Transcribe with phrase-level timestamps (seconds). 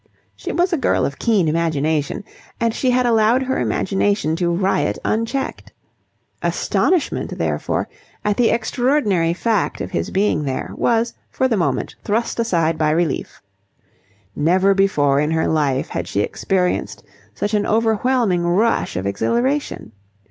[0.35, 2.23] She was a girl of keen imagination,
[2.59, 5.71] and she had allowed her imagination to riot unchecked.
[6.41, 7.87] Astonishment, therefore,
[8.25, 12.89] at the extraordinary fact of his being there was for the moment thrust aside by
[12.89, 13.43] relief.
[14.35, 17.03] Never before in her life had she experienced
[17.35, 19.91] such an overwhelming rush of exhilaration.